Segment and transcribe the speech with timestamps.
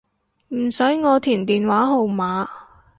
[0.47, 2.47] 唔使我填電話號碼